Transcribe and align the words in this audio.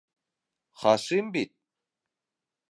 —Хашим 0.79 1.25
бит... 1.37 1.51